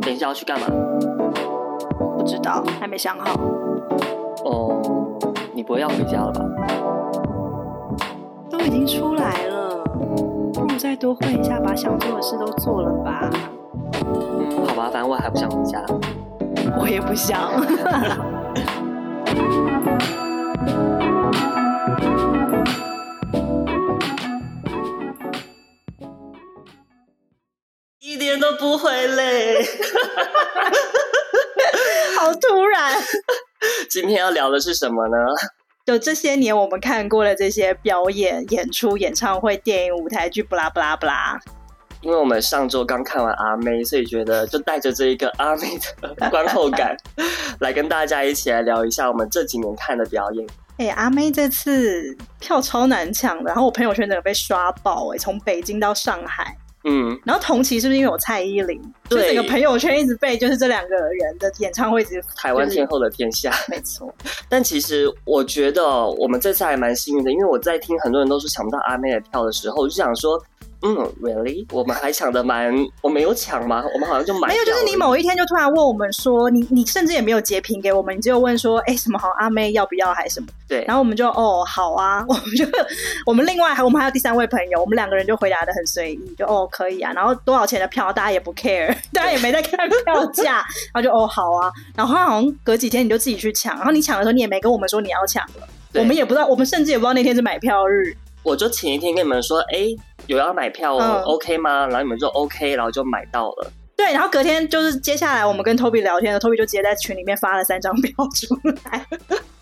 [0.00, 0.66] 等一下要去干嘛？
[2.18, 3.38] 不知道，还没想好。
[4.44, 4.80] 哦，
[5.52, 6.44] 你不会要回家了吧？
[8.48, 9.84] 都已经出来了，
[10.54, 13.30] 不如再多混一下，把想做的事都做了吧。
[14.04, 15.84] 嗯，好吧，反正我还不想回家。
[16.78, 17.38] 我也不想。
[28.60, 29.64] 不会累。
[32.18, 32.92] 好突然！
[33.88, 35.16] 今天要聊的是什么呢？
[35.86, 41.40] 就这些年我们看过的这些表演、演出、演唱会、电影、舞台剧，不啦不啦不啦。
[42.02, 46.94] 因为我们上周刚看完阿妹，所以觉得就带着这一个阿妹的观后感，
[47.60, 50.46] 来跟大家一起来聊一下我们这几年看的表演。
[50.76, 56.54] 哎、欸，阿妹这次票超难抢的，然后我朋友圈整个被刷爆，哎，从北京到上海。
[56.84, 58.80] 嗯，然后同期是不是因为有蔡依林？
[59.08, 64.12] 对，就整个朋友圈一直被就是这两个人的演唱会，一直台湾天后的天下， 没错。
[64.48, 70.42] 但其实我觉得我们这次还蛮幸运的，因为我在听很多人都是抢不到阿妹的票的时候，我就想说。
[70.82, 71.66] 嗯，really？
[71.72, 73.84] 我们还抢的蛮，我没有抢吗？
[73.92, 80.46] 我们好像就买没有，就是你某一天就突然问我们说，你你甚至也没有截屏给我们，你只有问说，哎、欸，什么好阿妹要不要还是什么？
[80.66, 82.64] 对，然后我们就哦好啊， 我们就
[83.26, 98.16] 我们另外还我们还有第三位朋友，我们两个人就回答的很随意，就哦可以啊，然后多少钱的票大家也不 care， 大家也没在看票价， 然后就哦好啊，然后好像隔几天你就自己去抢，然后你抢的时候你也没跟我们说你要抢了，我们也不知道，我们甚至也不知道那天是买票日。
[98.42, 99.96] 我就前一天跟你们说，哎、欸，
[100.26, 101.86] 有要买票哦、嗯、，OK 吗？
[101.86, 103.72] 然后你们就 OK，然后就买到了。
[103.96, 108.54] 对，然后隔天就是接下来我们跟 Toby 聊天的，Toby 就直接在群里面发了三张票出
[108.90, 109.06] 来，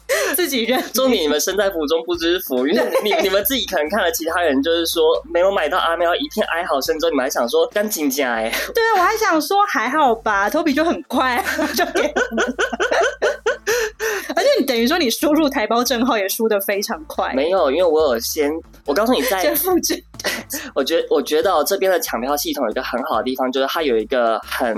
[0.34, 0.82] 自己认。
[0.92, 8.50] 重点你们身在福中不知福，因为 你你们自己可能看了其他人就是说没有买到阿喵，一片哀嚎声之后，你们还想说赶紧加哎。
[8.74, 11.44] 对，我还想说还好吧，Toby 就很快
[11.76, 12.12] 就给。
[14.34, 17.32] 而且你等于说你输入台胞证号也输的非常快。
[17.34, 18.50] 没有，因为我有先，
[18.86, 20.02] 我告诉你在，先复制。
[20.74, 24.76] 我觉得我觉得这边的抢票系统有一个很好的地方，就是它有一个很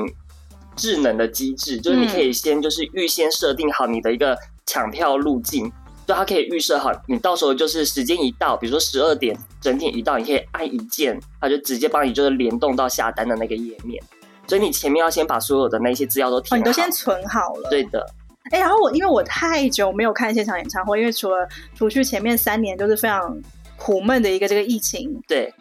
[0.77, 4.37] 智能的机制，就是你可以先就是预先设定好你的一个
[4.71, 5.69] 抢票路径，
[6.07, 14.01] 就它可以预设好，你到时候就是时间一到，比如说十二点整点一到，你可以按一键，它就直接帮你就是联动到下单的那个页面。
[14.47, 17.69] 所以你前面要先把所有的那些资料都填好，你都先存好了。
[17.69, 18.07] 对的。
[18.53, 23.37] 哎、欸，然后我因为我太久没有看现场演唱会，因为除了除去前面三年都是非常
[23.77, 25.53] 苦闷的一个这个疫情，对。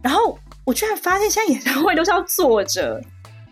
[0.00, 3.02] 然后我居然发现现在演唱会都是要坐着。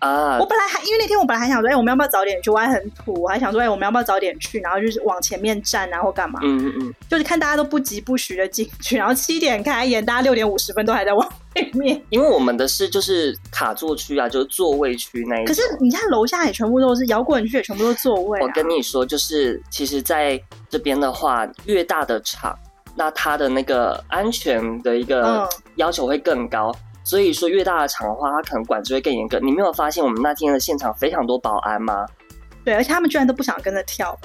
[0.00, 0.38] 啊！
[0.38, 2.50] 我本来还因为那天我本来还想说，哎、欸，我们要不要早点去？
[2.50, 4.60] 我还很土，我还想说，哎、欸，我们要不要早点去？
[4.60, 6.38] 然后就是往前面站啊，或干嘛？
[6.42, 12.00] 嗯嗯嗯， 就是看大家都不急不徐的进去，然后七点开演，大家六点五十分都还在往里面。
[12.10, 15.44] 因为我们的是就是卡座区啊，就是座位区那一。
[15.44, 18.42] 可是你看楼下也全部都是摇滚区，也全部都是座位、啊。
[18.44, 22.56] 我跟你说，就是其实在这边的话，越大的场，
[22.94, 26.70] 那它的那个安全的一个要求会更高。
[26.74, 29.38] 嗯所以说，越大的场的话，它可能管制会更严格。
[29.40, 32.06] 你没有发现我们那天的现场非常多保安吗？
[32.64, 34.18] 对，而且他们居然都不想跟着跳。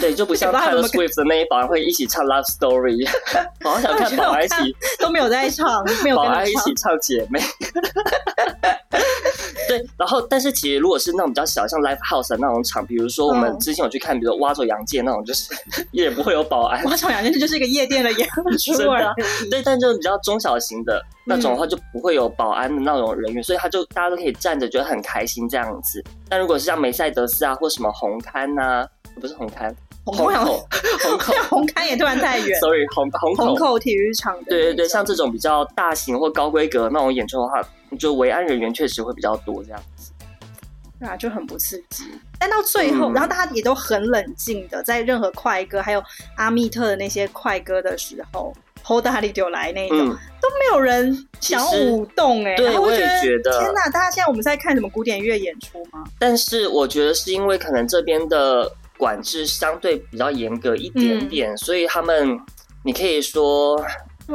[0.00, 3.06] 对，就不像 Taylor Swift 的那一保安会一起唱 Love Story，
[3.62, 7.40] 好想看保安一起 都没有在唱，没有跟保安一起唱姐妹。
[9.68, 15.54] 对，然后但是其实如果是那种比较小，像 Live House 的那种场，比如说我们之前有去看，比如说挖走洋界那种，就是
[15.92, 16.82] 也不会有保安。
[16.84, 18.42] 挖走洋界就是一个夜店的演出。
[19.50, 26.02] 对，但就是比较中小型的那种的话，就不会有保安的那种人员，所以他就大家都可以站着，觉得很开心这样子。
[26.28, 28.86] 但如果是像梅赛德斯啊，或什么红磡呐。
[29.20, 29.70] 不是红磡，
[30.06, 30.66] 红口，
[31.04, 32.58] 红口，红磡也突然太远。
[32.60, 34.34] Sorry，红红口，红口体育场。
[34.44, 37.62] 对对对，像这种比较大型或高规格那种演出的话，
[37.98, 40.01] 就维安人员确实会比较多，这样子。
[41.02, 42.04] 对啊，就很不刺激。
[42.38, 46.02] 但到最后，嗯、然后大家也都很冷静的，在任何快歌还有
[46.36, 48.54] 阿密特的那些快歌的时候
[48.84, 52.56] ，Hold 大力就来那种、嗯、都没有人想舞动哎、欸。
[52.56, 53.58] 对，我也觉得。
[53.58, 56.04] 天哪，大家现在我们在看什么古典乐演出吗？
[56.18, 58.72] 但是我觉得是因为可能这边的。
[58.98, 62.38] 管制相对比较严格一点点，嗯、所以他们，
[62.84, 63.84] 你可以说，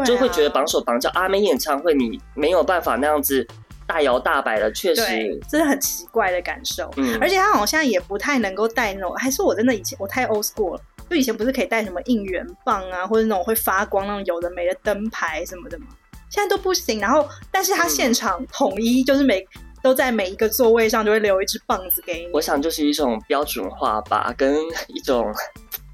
[0.06, 1.10] 就会觉得绑手绑脚。
[1.13, 3.48] 阿妹演唱会，你没有办法那样子
[3.88, 6.92] 大摇大摆的，确实，这是很奇怪的感受。
[6.98, 15.88] 嗯，而且他好像也不太能够带那种，还是我真的以前我太 old school 了，就以前不是可以带什么应援棒啊，或者那种会发光那种有的没的灯牌什么的吗？
[16.30, 17.00] 现在都不行。
[17.00, 19.39] 然后，但是他现场统一就是每。
[19.39, 22.31] 嗯都在每一个座位上就会留一支棒子给你。
[22.34, 24.57] 我想就是一种标准化吧，跟
[24.88, 25.87] 一种一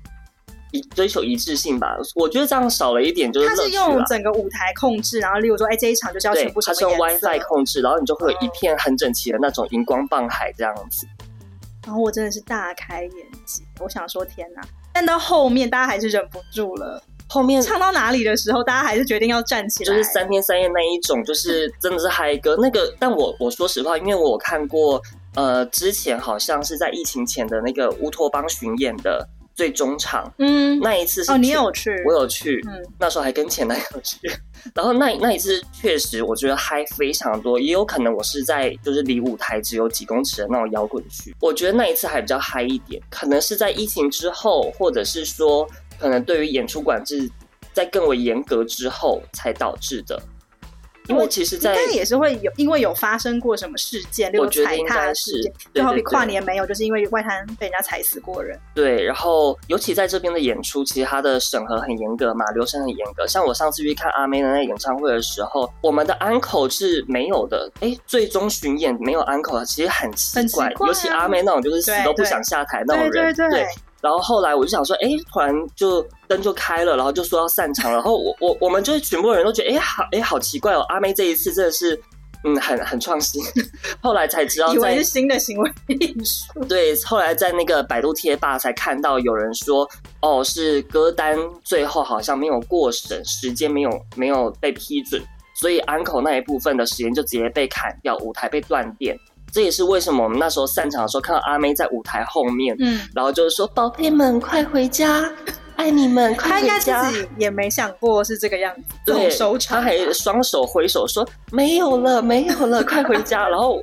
[0.82, 1.98] 追求一致性吧。
[2.16, 3.48] 我觉得这样少了一点就是。
[3.48, 6.62] 它是用整个舞台控制，然后例如说，哎，这一场就是要全部。
[6.62, 11.08] 它是用 WiFi 控制，然后你就会有一片很整齐的那种荧光棒海这样子。
[11.86, 13.12] 然后我真的是大开眼
[13.46, 14.62] 界，我想说天哪！
[14.94, 17.04] 但到后面大家还是忍不住了。
[17.28, 19.88] 后面唱到哪里的时候，大家还是决定要站起来。
[19.88, 22.56] 就是三天三夜那一种，就是 真的是嗨歌。
[22.62, 25.02] 那个，但我我说实话，因为我看过，
[25.36, 34.18] 呃，之前好像是在疫情前的那个乌托邦巡演的最终场，嗯，那一次是哦，你有去，我有去，嗯，那时候还跟前男友去。
[34.74, 41.36] 然后那那一次确实，我觉得嗨非常多，也有可能我是在就是离舞台只有几公尺的那种摇滚区。
[41.40, 45.68] 我觉得那一次还比较嗨一点，可能是在疫情之后，或者是说。
[46.00, 47.30] 可能对于演出管制
[47.72, 50.22] 在更为严格之后才导致的，
[51.08, 58.60] 因为其实在，在应该也是会有，因为有发生过什么事件，例如踩踏的事件，就好比跨年没有，就是因为外滩被人家踩死过人。
[58.74, 63.28] 对，然后尤其在这边的演出，其实它的审核很严格嘛，流程很严格。
[63.28, 67.70] 像我上次去看阿妹的那个演唱会的时候，我们的安口是没有的。
[67.82, 73.64] 哎，最终巡演没有安可，其实很奇怪，很奇怪啊，尤其阿妹那种就是死都不想下台那种人，对对对。
[73.64, 73.68] 对
[74.04, 77.98] 然后后来我就想说，哎，突然就灯就开了，然后就说要散场了。
[77.98, 81.98] 然后我我我们就是全部人都觉得，哎，好哎，好奇怪哦，阿妹这一次真的是，
[82.44, 83.42] 嗯，很很创新。
[84.04, 86.62] 后来才知道，以为是新的行为艺术。
[86.68, 89.90] 对，后来在那个百度贴吧才看到有人说，
[90.22, 95.24] 哦，是歌单最后好像没有过审，时间没有没有被批准，
[95.56, 99.18] 所以安可那一部分的时间就直接被砍掉，舞台被断电。
[99.54, 105.32] 这也是为什么我们那时候散场的时候看到阿妹在舞台后面，嗯，然后就是说：“宝贝们，快回家，
[105.76, 109.30] 爱你们，快回家。”他应该自己也没想过是这个样子，对，
[109.68, 111.24] 他还双手挥手说
[111.54, 113.80] ：“没有了，没有了，快回家。”然后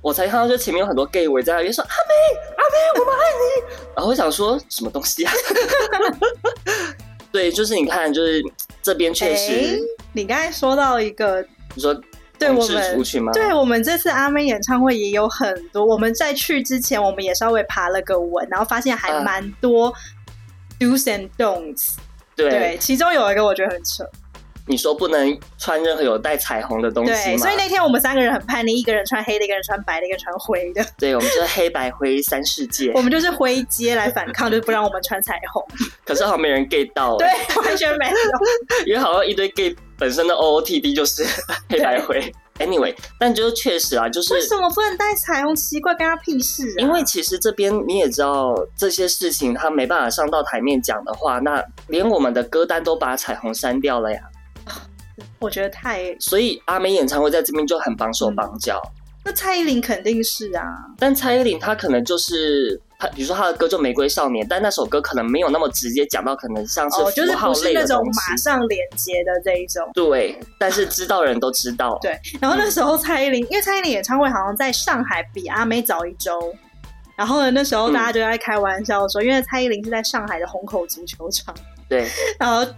[0.00, 2.14] 我才看到，就前面有很多 gay 围在那边说：“阿妹，
[2.56, 5.32] 阿妹，我们爱你。”然后我想说什么东西啊？
[7.32, 8.40] 对，就是你看，就是
[8.80, 9.80] 这边确实，
[10.12, 11.44] 你刚才说到一个，
[11.74, 12.00] 你说。
[12.38, 15.84] 对我们，对我们这次阿妹演唱会也有很多。
[15.84, 19.92] 我们在去之前，我们也稍微爬了个文，然后发现还蛮多
[20.78, 21.94] do's and don'ts。
[22.36, 24.04] 对，对，其中有一个我觉得很扯。
[24.70, 30.84] 你说不能穿任何有带彩虹的东西所以那天我们三个人很叛逆，一个人穿黑的，一个人穿白的，一个人穿灰的。
[30.98, 32.92] 对，我们就是黑白灰三世界。
[32.94, 35.64] 我们就是灰阶来反抗，就是不让我们穿彩虹。
[36.04, 37.26] 可是好像没人 get 到，对，
[37.62, 38.14] 完全没有。
[38.84, 41.24] 因为好像一堆 gay 本身的 OOTD 就是
[41.68, 42.32] 黑白灰。
[42.58, 45.54] Anyway，但就是确实啊，就是为什么不能带彩虹？
[45.54, 46.78] 奇怪，干他屁事啊！
[46.78, 54.20] 因为其实这边你也知道，这些事情他没办法上到台面讲的话，那连我们的歌单都把彩虹删掉了呀。
[55.38, 56.16] 我觉得太……
[56.18, 58.80] 所以阿妹演唱会在这边就很绑手绑脚。
[58.84, 59.22] 嗯。
[59.26, 60.64] 那蔡依林肯定是啊，
[60.98, 62.80] 但蔡依林她可能就是。
[63.00, 69.88] 他比如说他的歌就《玫瑰少年》，但那首歌可能没有那么直接讲到，可能像是符号是不是那种马上连接的这一种。
[69.94, 71.96] 对，但是知道的人都知道。
[72.02, 76.52] 对，然后那时候蔡依林，嗯、因为蔡依林演唱会好像在上海比阿妹早一周，
[77.14, 81.54] 然后呢，那时候大家就在开玩笑说，嗯、因为蔡依林是在上海的虹口足球场。
[81.88, 82.04] 对，
[82.36, 82.68] 然后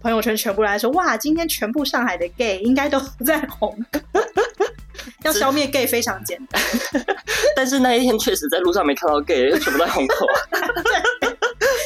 [0.00, 3.76] 朋友圈全部来说，哇，今天全部上海的 gay 应该都在红。
[5.24, 6.62] 要消灭 gay 非常简单，
[7.56, 10.26] 但是那一天确实在路上没看到 gay，全部在虹口。
[10.82, 11.28] 对，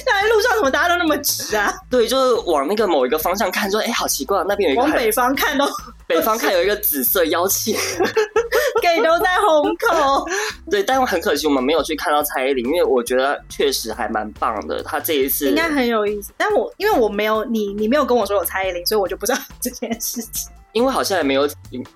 [0.04, 1.72] 在路上怎么大家都那么直啊？
[1.90, 4.82] 对，就是往那个某一个方向看，说哎、欸，好奇怪，那边有一个。
[4.82, 5.66] 往北方看都，
[6.06, 7.76] 北方看有一个紫色妖气
[8.82, 10.26] ，gay 都在虹口。
[10.70, 14.82] 对，但很可惜我们没有去看到蔡依林，因为我觉得确实还蛮棒的。
[14.82, 20.50] 他这一次应该很有意思，但我因为我没有你，你没有跟我说有蔡依林，所以我就不知道这件事情。
[20.72, 21.46] 因为好像也没有，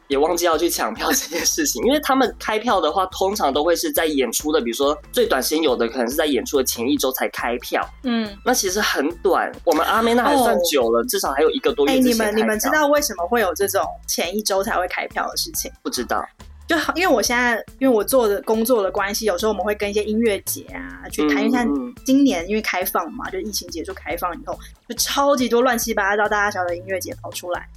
[0.07, 1.83] 也忘记要去抢票这件事情。
[1.87, 7.83] 因为他们开票的话，通常都会是在演出的，比如说最短时间有的可能是在演出的前一周才开票。
[8.03, 9.51] 嗯，那其实很短。
[9.65, 11.93] 我们阿妹那还算久了，哦、至少还有一个多月。
[11.93, 15.73] 哎、欸，你们你们知道为什么会有这种前一周才会开票的事情？
[15.83, 16.23] 不知道。
[16.67, 21.45] 就好，因为我现在因为我做的工作的关系，有时候我们会跟一些音乐节啊去谈。
[21.45, 24.59] 因为像今年因为开放嘛，就疫情结束开放以后，
[24.89, 27.69] 就超级多乱七八糟大大小小的音乐节跑出来。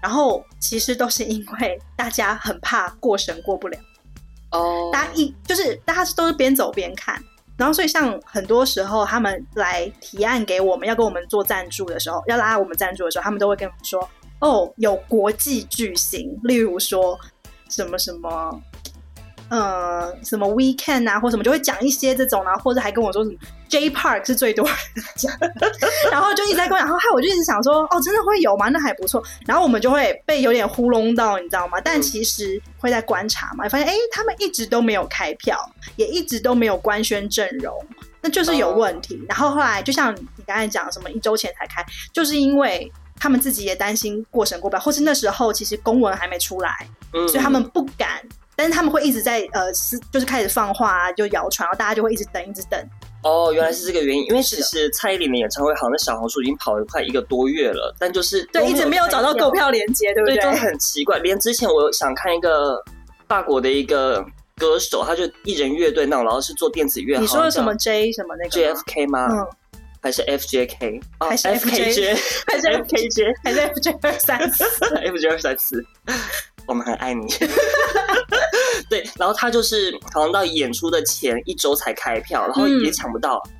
[0.00, 3.78] 然后其实都是因为大家很怕过审过不了
[4.50, 4.92] 哦，oh.
[4.92, 7.18] 大家一就是大家都是边走边看，
[7.56, 14.06] 然后所以像很多时候他们来提案给我们要跟我们做赞助的时候，要拉我们赞助的时候，他们都会跟我们说
[14.40, 17.18] 哦，有国际巨星，例如说
[17.74, 18.62] 什么什么。
[19.50, 23.36] 呃，什么 weekend 啊，或什么就会讲一些这种啊，或者还跟我说什么
[23.68, 24.74] J Park 是最多人
[25.16, 25.30] 讲，
[26.10, 28.70] 然后就一直在跟我讲，然后害我就一直想说，哦，真的会有吗？
[28.70, 29.22] 那还不错。
[29.46, 31.78] 然后我们就会被有点糊弄到，你知道吗？
[31.84, 35.58] 但其实会在观察嘛，发现哎，他们一直都没有开票，
[35.96, 37.70] 也一直都没有官宣阵容，
[38.22, 39.22] 那就是有问题。
[39.28, 42.90] 然后后来就像你刚才讲什么一周前才开，就是因为
[43.24, 48.20] 他们自己也担心过审过不了，或是那时候其实公文还没出来，嗯、所以他们不敢。
[48.54, 52.78] 但是他们会一直在呃是就是开始放话啊，就谣传，然后大家就会一直等，一直等。
[53.22, 54.26] 哦，原来是这个原因。
[54.26, 60.36] 因为其实蔡依林的演唱会好像在小红书已经跑了快一个多月了，但就是对，一直没有找到购票链接，对不对？
[60.36, 61.18] 对，就很奇怪。
[61.20, 62.76] 连之前我想看一个
[63.26, 64.22] 法国的一个
[64.58, 67.18] 歌手，他就一人乐队那种，然后是做电子乐。
[67.18, 69.26] 你说的什么 J 什么那个 JFK 吗？
[69.32, 69.46] 嗯，
[70.04, 71.02] 还是 FJK？
[71.18, 72.14] 还是 FKJ？
[72.46, 73.34] 还是 FKJ？
[73.42, 75.82] 还是 FJ 二三 四？FJ 二三四。
[76.66, 77.26] 我们很爱你，
[78.88, 83.42] 对，然后他就是好像到演出的前一周才开票，然后也抢不到。
[83.46, 83.52] 嗯、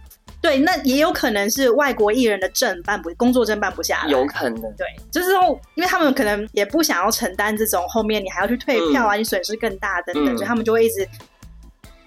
[0.42, 4.60] 对，那也有可能是外国艺人的证办不，工作证办不下来，有可能。
[4.76, 11.08] 对，就是说，因为他们可能也不想要承担这种后面你还要去退票啊，嗯、你损失更大等等，嗯、所以他们就会一直，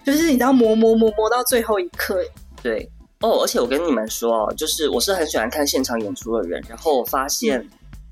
[0.04, 2.20] 就是你知道磨磨磨磨到最后一刻。
[2.60, 7.58] 对，哦，而且我跟你们说哦，就是我是很喜欢看现场演出的人，然后我发现。
[7.60, 7.70] 嗯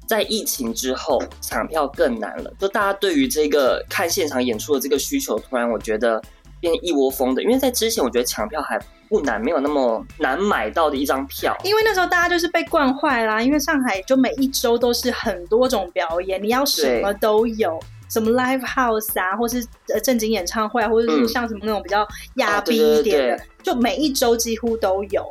[0.09, 2.53] 在疫情之后，抢票更难了。
[2.61, 6.23] 就大家对于这个看现场演出的这个需求，突然我觉得
[6.61, 7.43] 变一窝蜂的。
[7.43, 11.57] 因为在之前，我觉得抢票还不难，没有那么难买到的一张票。
[11.65, 13.43] 因为那时候大家就是被惯坏啦。
[13.43, 25.29] 因为上海就每一周都是很多种表演，你要什么都有，对什么 live house 啊，或是呃正经演唱会啊，或者是像什么那种比较亚逼一点的，就每一周几乎都有。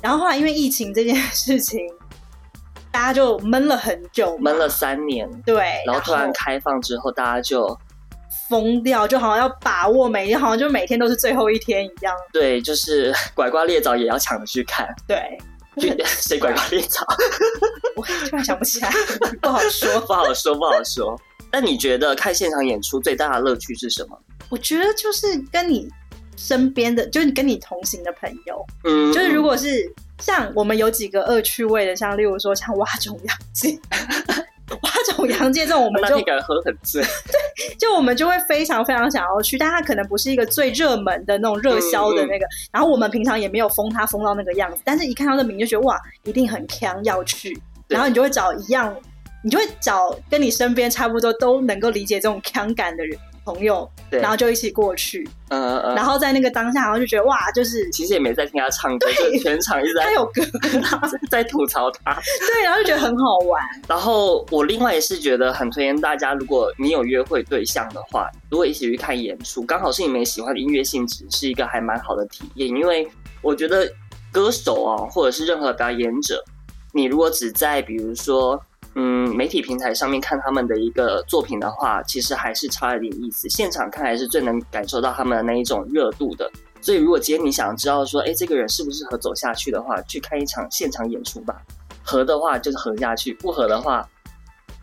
[0.00, 1.80] 然后后来因为疫情这件事情。
[2.90, 7.78] 大家就闷了很久，闷了三年，对，然后突然开放之后，大家就
[8.48, 12.12] 疯掉，就好像要把握每天，好像就每天都是最后一天一样。
[12.32, 14.88] 对，就是 拐瓜裂枣也要抢着去看。
[15.06, 15.38] 对，
[16.06, 17.06] 谁拐瓜裂枣？
[17.94, 18.90] 我突然想不起来，
[19.42, 21.20] 不好说，不好说，不好说。
[21.50, 24.18] 但你觉得看现场演出最大的乐趣是什么？
[24.48, 25.88] 我觉得就是跟你
[26.36, 29.92] 身边的，就是跟你同行的朋友，嗯，就是如果是。
[30.20, 33.78] 像我们有几个恶趣味的，像例如说像挖种洋界，
[34.82, 37.00] 挖种洋界这种，我们就那个喝很醉。
[37.30, 42.44] 对，就我们就会非常非常想要去，但它可能不是一个最热门的那种热销的那个。
[42.72, 47.56] 然后我们平常也没有封它封到那个样子，但是一看到这名就觉得哇，一定很锵要去。
[47.86, 48.92] 然后你就会找一样，
[49.42, 53.18] 你就会找跟你身边差不多都能够理解这种腔感的人。
[53.44, 60.42] 朋友，对然后就一起过去，嗯嗯嗯，然后在那个当下，然后就觉得哇，就是其实也没在听他唱歌，就全场一直在他有歌，
[61.30, 62.12] 在吐槽他，
[62.46, 63.64] 对，然后就觉得很好玩。
[63.88, 72.68] 然后我另外也是觉得很推荐大家，如果你有约会对象的话，如果一起去看演出，刚好是你们喜欢的音乐性质，是一个还蛮好的体验。
[72.68, 73.08] 因为
[73.40, 73.90] 我觉得
[74.30, 76.44] 歌手啊，或者是任何表演者，
[76.92, 78.62] 你如果只在比如说。
[79.00, 83.48] 嗯，媒体平台上面看他们的一个作品的话，其实还是差一点意思。
[83.48, 86.50] 现场看还是最能感受到他们的那一种热度的。
[86.80, 91.62] 所以，如果今天你想知道说，哎，这个人适不适合走下去的话，去看一场现场演出吧。
[92.02, 94.04] 合的话就是合下去，不合的话，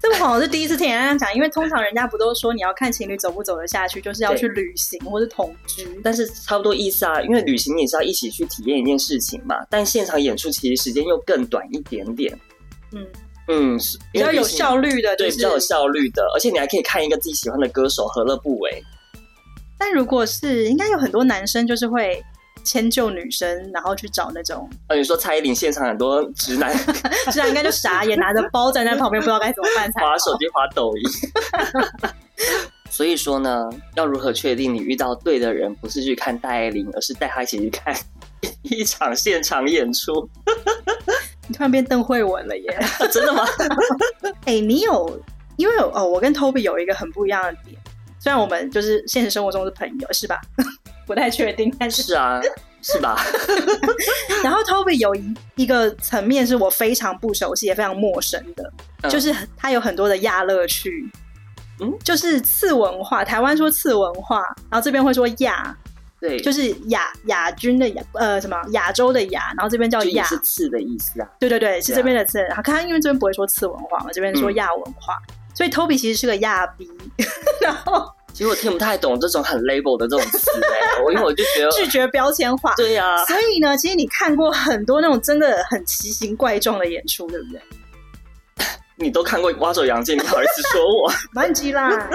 [0.02, 1.36] 这个好，我是第一次听人家讲。
[1.36, 5.86] 因为通常人家不都说你要看情侣走不走得下去，就是要去旅行或是同居。
[6.02, 9.58] 但是差不多意思啊，因为旅行你是要一起去体验一件事情嘛。
[9.70, 12.34] 但现场演出其实时间又更短一点点。
[12.94, 13.06] 嗯。
[13.48, 18.84] 嗯，是比较有效率的，对，比较有效率的，而且你还可以看一个自己喜欢的歌手，何乐不为？
[19.78, 22.24] 但如果是，应该有很多男生就是会
[22.64, 24.68] 迁就女生，然后去找那种。
[24.88, 26.74] 啊，你说蔡依林现场很多直男，
[27.32, 30.02] 直男应该就傻眼，拿着包站在旁边，不知道该怎么办才。
[30.02, 32.10] 滑手机，滑抖音。
[32.90, 37.94] 所以说呢，要如何确定你遇到对的人，不是去看戴爱玲，而是带他一起去看
[38.64, 40.28] 一场现场演出？
[41.48, 42.80] 你突然变邓慧文了耶？
[43.12, 43.44] 真的吗？
[44.46, 45.22] 哎、欸，你有
[45.58, 47.78] 因为哦，我跟 Toby 有一个很不一样的点，
[48.20, 50.40] 虽然我们就是现实生活中是朋友，是吧？
[51.06, 52.42] 不太确定，但是是啊，
[52.82, 53.16] 是吧？
[54.44, 58.72] 然后 Toby 有一一个层面是我非常不熟悉也非常陌生的，
[59.04, 61.08] 嗯、就是他有很多的亚乐趣，
[61.80, 64.38] 嗯，就是次文化，台湾说次文化，
[64.70, 65.76] 然后这边会说亚。
[66.20, 71.30] 对，就是亚亚军的亚，呃，什么亚洲的亚，然后这边叫亚，是次的意思啊。
[71.40, 72.42] 对对对，是这边的次。
[72.44, 76.90] 然后看，因为这边不会说次文化嘛，这边说亚文化，嗯、所以 Toby 其实是个亚逼。
[77.62, 82.74] 然后，其实我听不太懂这种很 label 的这种词哎，我因为我就觉得 拒绝标签化。
[82.76, 87.62] 对呀、啊，所以呢，其实你看过很多那种真的很奇形怪状的演出，对不对？
[88.98, 91.12] 你都看过《挖走洋界》，你不好意思说我？
[91.34, 92.10] 蛮急啦！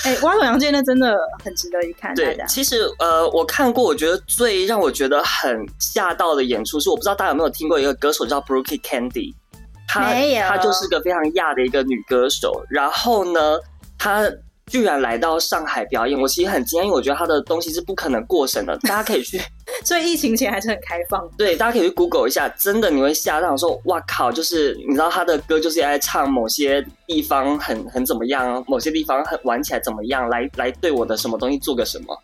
[0.04, 1.14] 哎、欸，《挖走洋界》那真的
[1.44, 2.14] 很值得一看。
[2.14, 9.34] 对，其实呃，我看过，我觉得最让我觉得很吓到的演出是，我不知道大家有没有听过一个歌手叫 Brookie Candy，
[9.86, 10.12] 她
[10.48, 12.64] 她就是个非常亚的一个女歌手。
[12.70, 13.58] 然后呢，
[13.98, 14.22] 她
[14.70, 18.78] 居然来到上海表演，我其实很惊讶，因为我觉得他的东西是不可能过审的。
[18.86, 19.40] 大家可以去
[19.84, 21.28] 所以疫情前还是很开放。
[21.36, 24.30] 对，大家可以去 Google 一下，真的你会吓到说，哇靠！
[24.30, 32.16] 就是你知道他的歌就是在唱某些地方很很怎么样，某些地方很玩起来怎么样，来来对我的什么东西做个什么。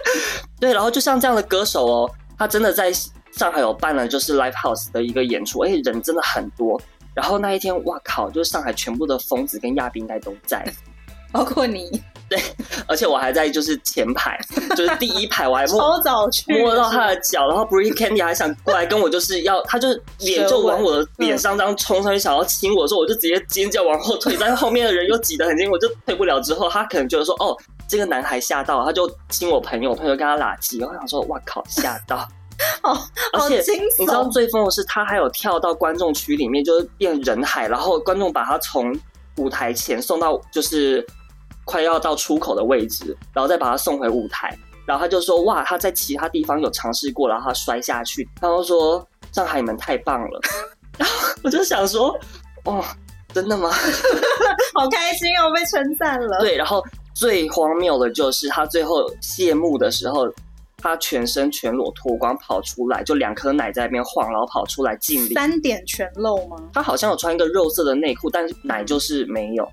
[0.60, 2.92] 对，然后就像这样的歌手哦，他真的在
[3.32, 6.80] 上海有办了就是 Live House 的一个演出，而且人真的很多。
[7.14, 8.28] 然后那一天，哇靠！
[8.30, 10.62] 就是上海全部的疯子跟亚宾应该都在，
[11.36, 12.02] 包括你。
[12.28, 12.36] 对，
[12.88, 14.36] 而且我还在就是前排，
[14.74, 19.86] 就是第一排，我还摸超早去摸到他的脚，然后 Brie Candy 还想过来跟我就是要，他就
[20.18, 26.40] 脸就往我的脸上这样冲上去，想要亲我的时候，我就直接尖叫往后退，但是后面的人又挤得很近，我就退不了。
[26.40, 27.56] 之后他可能觉得说，哦，
[27.88, 32.28] 这个男孩吓到，他就亲我朋友，我朋友跟他拉近，然后想说，哇靠，吓到。
[32.82, 32.98] 哦，
[33.34, 33.62] 而且
[34.00, 38.98] 你知道最疯的是，他还有跳到观众区里面，就是变人海，然后观众把他从
[39.36, 41.06] 舞台前送到就是
[41.66, 44.56] 快要到出口的位置，然后再把他送回舞台。
[44.86, 50.40] 然后他就说：“哇，他在其他地方有尝试过，然后他摔下去。”然后说：“上海你们太棒了。
[50.96, 52.18] ”然后我就想说
[52.64, 52.82] ：“哦，
[53.34, 53.68] 真的吗？
[54.74, 56.82] 好开心哦，被称赞了。”对，然后
[57.14, 60.26] 最荒谬的就是他最后谢幕的时候。
[60.78, 65.32] 他全身全裸脱光跑出来，就两颗奶在那边晃，然后跑出来敬礼。
[65.32, 66.56] 三点全露吗？
[66.72, 69.68] 他好像有穿一个肉色的内裤，但是奶就是没有。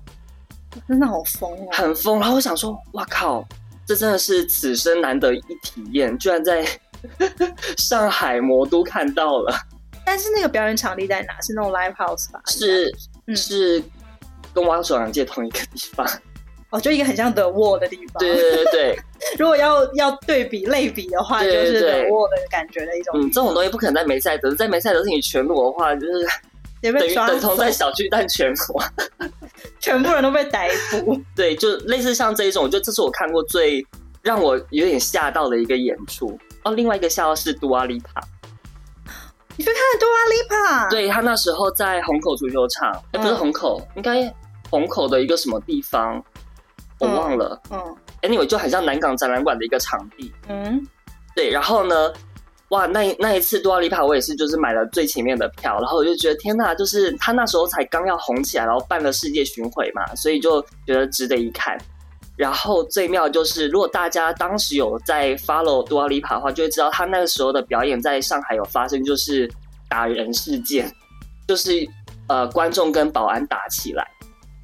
[0.88, 2.18] 真的好疯哦，很疯。
[2.20, 3.46] 然后我想说，哇靠，
[3.86, 6.66] 这真的是此生难得一体验，居然在
[7.78, 9.54] 上海魔都看到了。
[10.06, 11.40] 但是那个表演场地在哪？
[11.40, 12.40] 是那种 live house 吧？
[12.46, 12.94] 是，
[13.26, 13.82] 嗯、是
[14.52, 16.06] 跟蛙手洋界同一个地方。
[16.70, 18.18] 哦，就一个很像 The Wall 的地方。
[18.18, 18.98] 对对对对，
[19.38, 23.14] 如果要要对比类比的话，就是 The Wall 的感觉的一种。
[23.14, 26.26] 嗯，这种东西不可能在梅赛德，在梅赛德是你全裸的话，就是
[26.82, 28.84] 等于等同在小巨蛋全裸，
[29.78, 31.20] 全部人都被逮捕。
[31.36, 33.86] 对，就类似像这一种，我觉得这是我看过最
[34.22, 36.38] 让我有点吓到的一个演出。
[36.64, 38.20] 哦，另外一个吓到是杜阿丽帕。
[39.56, 40.88] 你去看杜阿丽帕？
[40.90, 44.34] 对，他那时候在虹口足球场，哎，不是虹口，应该
[44.70, 46.22] 虹口的一个什么地方。
[47.00, 50.80] 我忘了，嗯，anyway 就很像南港展览馆的一个场地，嗯，
[51.34, 52.12] 对，然后呢，
[52.70, 61.78] 哇，那那一次杜阿丽帕我也是就是买了最前面的票，然后我就觉得天呐，就是他那时候才刚要红起来，然后办了世界巡回嘛，所以就觉得值得一看。
[62.36, 69.48] 然后最妙就是，如果大家当时有在 follow 杜阿丽帕的话，就会知道他那个时候的表演在上海有发生，就是
[69.88, 70.92] 打人事件，
[71.46, 71.86] 就是
[72.26, 74.04] 呃观众跟保安打起来，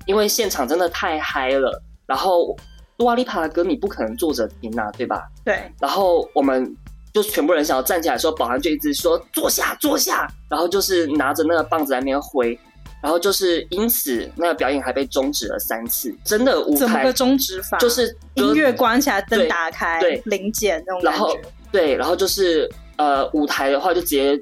[0.06, 1.80] 因为现场真的太嗨了。
[2.06, 2.56] 然后，
[2.98, 5.28] 杜阿丽帕的歌你不可能坐着听啊，对吧？
[5.44, 5.70] 对。
[5.78, 6.76] 然后我们
[7.12, 10.26] 就全部人想要站起来的时候，保安就一直说坐下，坐下。
[10.48, 12.58] 然后就是拿着那个棒子在那边挥，
[13.02, 16.14] 然后就是因此那个表演还被终止了三次。
[16.24, 17.78] 真的舞台怎么个终止法？
[17.78, 21.18] 就是 音乐关起来，灯打开，对，临检那种感觉。
[21.18, 21.36] 然后
[21.72, 24.40] 对，然后就是呃，舞台的话就直接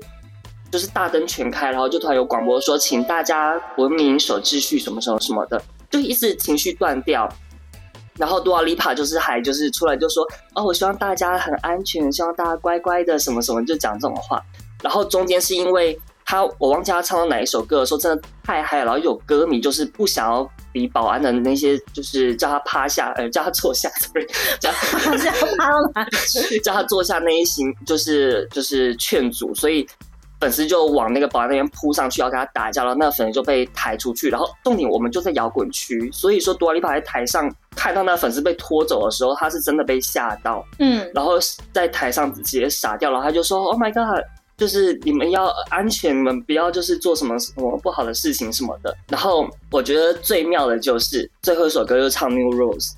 [0.71, 7.29] 就是大灯全开，然后就突然有广播说，请大家文明守秩序，什么什么什么的，就一直情绪断掉。
[8.19, 14.43] 然后杜阿丽帕就是还就是出来就说哦，我希望大家很安全，希望大家乖乖的什么什么，就讲这种话。
[14.83, 18.85] 然后中间是因为他我忘记他唱到哪一首歌的时候，真的太嗨了。
[18.85, 24.27] 然后有歌迷就是不想要理保安的那些，就是叫他趴下，呃，叫他坐下， sorry，
[24.61, 26.59] 叫他趴下，趴到哪去？
[26.61, 29.89] 叫他坐下那一行就是就是劝阻，所以。
[30.41, 34.31] 粉丝就往那个保安那边扑上去，要跟他打架，然后那个粉丝就被抬出去。
[34.31, 41.33] 然后重点，我们就在摇滚区，所以说杜阿丽帕在台上看到那粉丝被拖走的时候，他是真的被吓到，嗯，然后
[41.73, 43.27] 在台上直接傻掉然后。
[43.27, 44.25] 他就说：“Oh my god，
[44.57, 52.93] 就是你们要安全，你们不要就是做什么什么不好的事情什么的。”然后我觉得最妙的就是最后一首歌就唱 New Rose，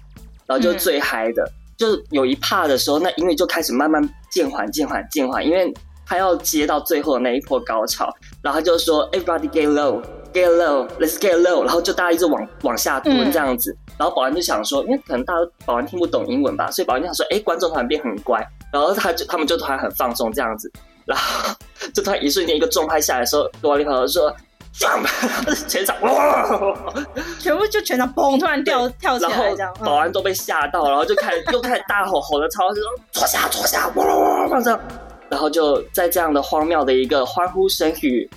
[0.47, 5.73] 然后就最嗨的，嗯、就有一 part 的时候，那音乐就开始慢慢渐缓、渐缓、渐缓，因为。
[6.11, 13.71] 他要接到最后的那一波高潮，然后他就说 “Everybody get low, get low, let's get low”，然后就大家一直往往下蹲这样子。
[13.71, 20.69] 嗯、然后保安就想说，因为可能大家保安听不懂英文吧，所以保安就想说：“哎，观众突然变很乖。”然后他就他们就突然很放松这样子。
[21.07, 21.55] 然后
[21.95, 24.35] 就突然一瞬间一个重拍下来的时候，杜阿丽帕就说
[24.75, 25.07] “Jump”，
[25.69, 26.85] 全场哇，
[27.39, 29.73] 全部就全场嘣，突然跳跳起来这样。
[29.85, 34.81] 保安都被吓到，然后就开始又开始大吼吼的超，就说坐下坐下，哇哇哇这样。
[35.31, 38.29] 然后就在这样的荒谬的一个欢呼声与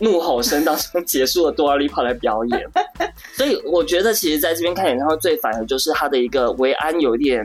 [0.00, 2.66] 怒吼声当中结束了多尔丽帕的表演，
[3.36, 7.42] 所以我觉得其实在这边看演唱会最烦的就是他的一个维安有点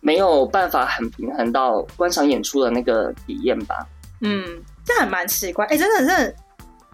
[0.00, 3.86] 没有办法很平衡到观赏演出的那个体验吧。
[4.22, 4.42] 嗯，
[4.84, 6.34] 这还蛮奇怪，哎，真的是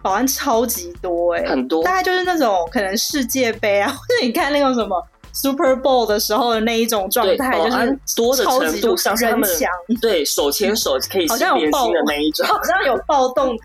[0.03, 5.01] 保安超级多哎，很多，大概就是那种可能世界杯啊，或者你看那种什么。
[5.35, 9.35] Super Bowl 的时候的那一种状态，就是多的程度像他
[10.01, 13.55] 对，手牵手可以 好像有暴的那一种， 好像有暴动，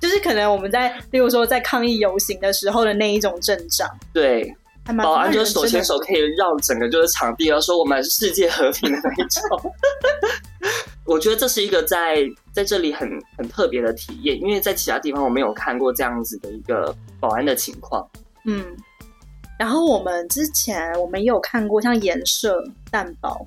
[0.00, 4.56] 就是可能我们在，例如说在抗议游行的时候的那一种阵仗，对。
[4.98, 9.72] 保安就是手牵手可以绕整个就是场地，然后说我们是世界和平的那一种。
[11.04, 12.18] 我觉得这是一个在
[12.52, 18.08] 在这里很很特别的体验，因为在其他地方我没有看过这样子的一个保安的情况。
[18.44, 18.64] 嗯，
[19.58, 23.46] 然后我们之前我们也有看过像颜社蛋堡。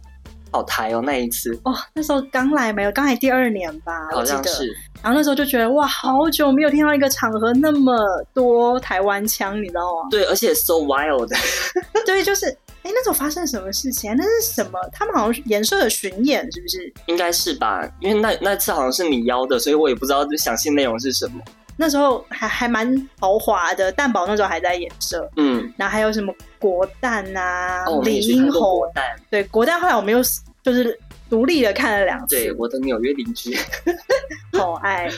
[0.52, 4.76] 好台哦，那一次哦，那时候刚来没有，刚来第二年吧，好像是。
[5.04, 7.96] 然后那时候就觉得哇，好久没有听到一个场合那么
[8.34, 10.08] 多台湾腔，你知道吗？
[10.10, 11.30] 对，而且 so wild。
[12.04, 12.48] 对，就是
[12.82, 14.12] 哎，那时候发生什么事情？
[14.18, 14.80] 那是什么？
[14.92, 16.92] 他们好像是颜社的巡演，是不是？
[17.06, 21.44] 应该是吧，因为那那次好像是你邀的，所以我也不知道详细内容是什么。
[21.80, 29.06] 那时候还还蛮豪华的，蛋堡那时候还在颜社，嗯，然后还有什么国蛋啊，哦、李英红，国蛋。
[29.32, 30.20] 对，国蛋后来我们又
[30.62, 33.58] 就是独立的看了两次，对，我的纽约邻居，
[34.60, 35.10] 好爱。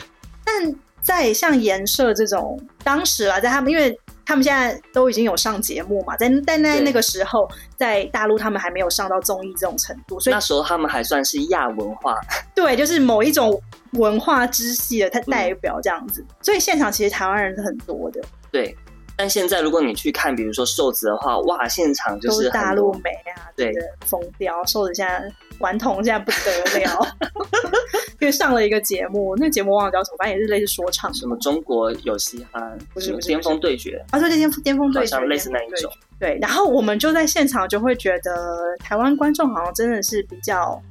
[0.44, 3.98] 但在像颜社这种，当时啊，在他们因为。
[4.24, 7.46] 他们现在都已经有上节目嘛，在在那那个时候，
[7.76, 12.16] 在大陆他们还没有上到综艺这种程度，所以那时候他们还算是亚文化，
[12.54, 13.60] 对，就是某一种
[13.92, 18.76] 文化支系的它代表这样子，嗯，所以现场其实台湾人是很多的，对。
[19.14, 23.70] 但现在如果你去看，比如说瘦子的话，哇，现场就是，是大陆美啊，对，
[24.06, 27.16] 疯掉，瘦子现在顽童现在不得了，
[28.20, 34.02] 因为上了一个节目，那个节目忘了叫什么，反正也是类似说唱，什么中国有嘻哈，不是巅峰对决。
[34.10, 35.92] 啊，对，巅巅峰对决，像类似那一种。
[36.18, 36.38] 对，对。
[36.40, 40.82] 然后我们就在现场就会觉得，台湾观众好像真的是比较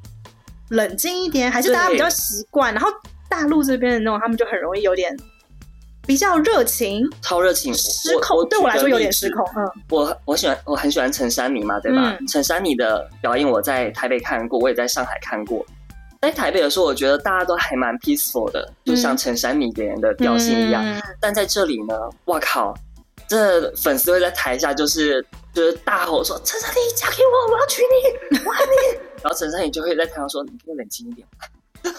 [0.72, 2.90] 冷静一点，还是大家比较习惯，然后
[3.28, 5.16] 大陆这边的那种，他们就很容易有点。
[6.04, 8.36] 比较热情，超热情，失控。
[8.36, 9.48] 我对我来说有点失控。
[9.54, 12.18] 嗯，我我喜欢，我很喜欢陈珊妮嘛，对吧？
[12.26, 15.64] 陈、嗯、珊妮的表演我在台北看过，我也在上海看过。
[16.20, 21.00] 在台北的时候，我觉得大家都还蛮 peaceful 的，嗯、就像陈珊妮给人的表现一样、嗯。
[21.20, 22.74] 但在这里呢，哇靠，
[23.28, 31.26] 这粉丝会在台下就是就是大吼说：“陈珊妮，嫁给我，我要娶你，我爱你。”然后陈珊妮就会在台上说：“你可以冷静一点。”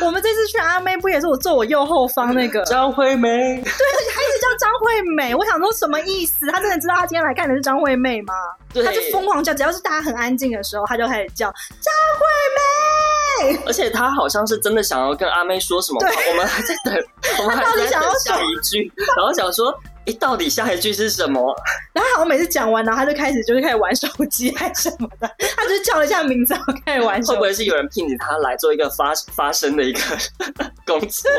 [0.00, 3.28] 我们这次去阿妹不也是我坐我右后方那个 张惠妹？
[3.28, 5.34] 对，他一直叫张惠妹。
[5.34, 6.46] 我想说什么意思？
[6.50, 8.34] 她真的知道她今天来看的是张惠妹吗？
[8.72, 11.46] 对，他就疯狂叫，只要是大家很安静的时候，她就开始叫
[11.80, 13.58] 张惠妹。
[13.66, 16.94] 而且他好像是真的想要跟阿妹说什么话，我们还在等，
[17.38, 19.74] 我们还在等下一句，然后想说。
[20.06, 21.54] 哎，到底下一句是什么？
[21.92, 27.30] 然后好像每次讲完，然后他就开始就是开始玩手机还是什么的， 他就叫了一下名字，然后开始玩手机。
[27.32, 30.00] 会不会是有人聘请他来做一个发发声的一个
[30.86, 31.30] 工作？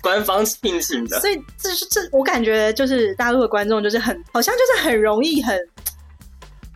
[0.00, 1.18] 官方聘请的。
[1.20, 5.58] 所以这是这，我感觉就是大陆的观众就是很，好像就是很容易很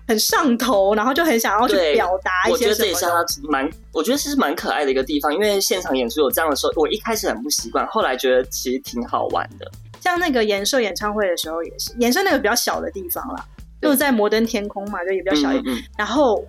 [0.09, 2.53] 很上头，然后就很想要去表达一些。
[2.53, 9.71] 我觉得这也是他蛮，我觉得是蛮可爱的一个地方，因为现场演出有这样的时候，我一开始很不习惯，后来觉得其实挺好玩的。
[10.03, 13.45] 像那个颜色演唱会的时候也是，颜色那个比较小的地方啦，
[13.81, 15.77] 就是在摩登天空嘛，就也比较小一点。
[15.77, 15.83] 嗯嗯。
[15.97, 16.45] 然后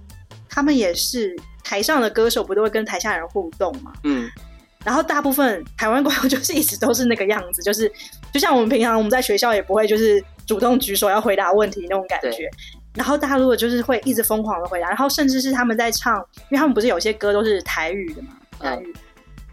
[0.50, 3.94] 他们也是台上的歌手不都会跟台下人互动嘛？
[4.06, 4.28] 嗯。
[4.84, 7.88] 然后大部分台湾观众就是一直都是那个样子，就是
[8.34, 12.50] 就像我们平常我们在学校也不会就是主动举手要回答问题那种感觉。
[12.96, 18.30] 然后大陆的就是会一直疯狂的回答，然后甚至是他们在唱，因为他们不是有些歌都是台语的嘛？
[18.60, 18.92] 台语。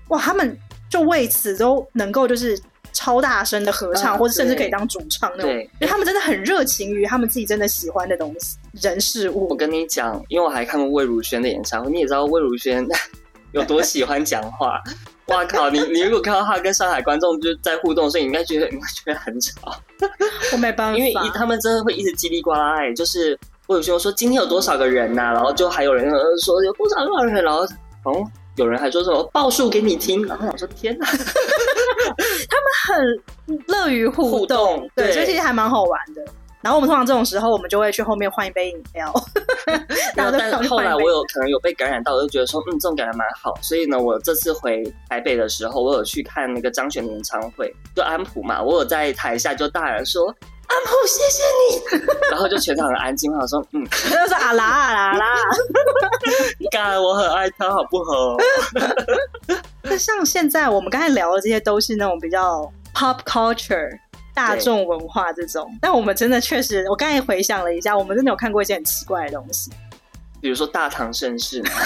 [0.08, 0.58] 哇，他们
[0.88, 2.58] 就为此都能够就是。
[2.92, 9.48] 超大声的合唱，啊，或者甚至可以当主唱那种，因为他们真的很热情于他们自己真的喜欢的东西、人事物。
[9.48, 12.86] 我跟你讲，因为我还看过魏如萱的演唱会，你也知道魏如萱
[13.52, 14.80] 有多喜欢讲话。
[15.26, 19.72] 哇靠，你你如果看到他跟上海观众就在互动，所以你应该觉得你应该觉得很吵。
[20.52, 26.10] 我没办法，因为他们真的会一直叽里呱啦，哎，就是魏如萱说今天有多少个人呐，啊，然后就还有人
[26.42, 27.60] 说有多少多少人，然后
[28.04, 28.24] 哦。
[28.56, 31.20] 有人还说什么报数给你听，然后我说天哪， 他们
[32.86, 36.22] 很乐于互动，互动对，所以其实还蛮好玩的。
[36.62, 39.10] 然后我们通常这种时候，我们就会去后面换一杯饮料。
[40.14, 43.54] 然后但后来我有可能有被感染到，我就觉得说，嗯，这种感觉蛮好。
[43.62, 50.34] 所以呢，我这次回台北的时候，我有去看那个张悬的演唱会，就安普嘛，我有在台下就大喊说。
[50.70, 52.06] 安普，谢谢你。
[52.30, 55.26] 然后就全场很安静，我想说，嗯，就说啊啦啊啦啦，
[56.70, 58.36] 干，我很爱他，好不好？
[59.82, 63.90] 那像现在我们刚才聊的这些，都是那种比较 pop culture
[64.32, 65.68] 大众文化这种。
[65.80, 69.72] 但我们真的确实，我刚才回想了一下，我们真的有看过一些很奇怪的东西，
[70.40, 71.70] 比如说大唐盛世嘛。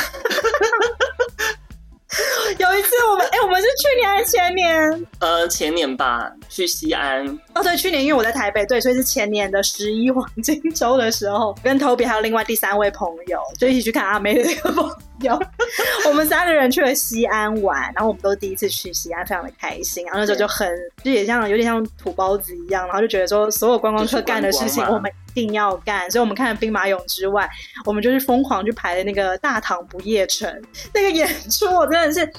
[2.59, 5.07] 有一次我们哎、欸，我们是去年还是前年？
[5.20, 7.27] 呃，前年吧，去西安。
[7.55, 15.38] 哦，对，去年因为我在台北，对，所以是前年的十一黄金周的时候，跟 Toby 还有另外第三位朋友就一起去看阿妹的那个朋友。
[16.09, 20.05] 我们三个人去了西安玩，然后我们都第一次去西安，非常的开心。
[20.07, 20.68] 然后那时候就很，
[21.03, 26.11] 就也像有点像土包子一样，然后就觉得说所有观光客干的事情我们一定要干。
[26.11, 27.48] 所以我们看了兵马俑之外，
[27.85, 32.31] 我们就是疯狂去排的那个大唐不夜城那个演出，我真的是。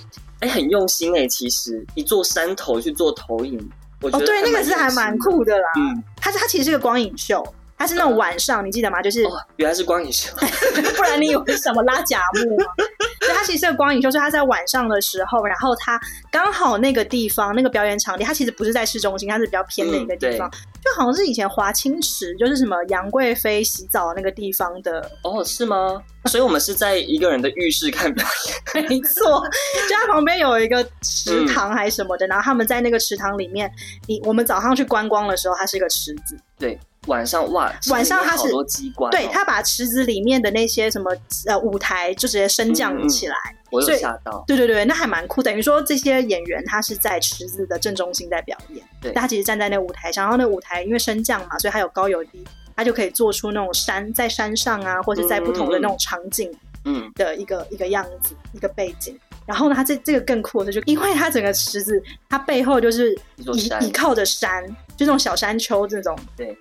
[0.42, 1.28] 哎、欸，很用心哎、欸！
[1.30, 3.58] 其实一座山头去做投影，
[4.02, 5.64] 我觉得哦，对，那个是还蛮酷的啦。
[5.78, 7.42] 嗯，它是它其实是个光影秀，
[7.78, 9.02] 它是那种晚上，嗯、你记得吗？
[9.02, 10.32] 就是、哦、原来是光影秀，
[10.96, 12.66] 不然你以为什么拉甲木吗？
[13.20, 16.00] 对，它其实是个光影秀，所以它在晚上的时候，然后它
[16.32, 20.52] 刚好那个地方那个表演场地，它其实不是在市中心，它是比较偏的一个地方，嗯、
[20.84, 25.10] 就好像是以前华清池，就是什么杨贵妃洗澡的那个地方的。
[25.24, 26.02] 哦，是吗？
[26.26, 28.26] 所以我们是在一个人的浴室看表
[28.74, 29.44] 演， 没错，
[29.90, 33.72] 就它旁边有一个池塘还是什么的，嗯、然后他们在那个池塘里面，
[34.08, 41.16] 你我们早上去观光的时候，它是一个池子，对，晚上哇，晚上它是好多机关、哦，对，它把池子里面的那些什么
[41.48, 43.56] 呃舞台就直接升降起来，嗯。
[43.56, 52.44] 嗯、我有吓到，对对对，那还蛮酷，等于说这些演员他是在池子的正中心在表演，对，他其实站在那个舞台上，然后那个舞台因为升降嘛，所以它有高有低。
[52.78, 59.18] 他就可以做出那种山在山上啊，或者在不同的那种场景，嗯，的一个、嗯、一个样子，一个背景。
[59.46, 63.14] 然后呢，他这这个更酷的是，就因为它整个池子，它背后就是
[63.54, 66.58] 倚倚靠着山，就这种小山丘这种，对，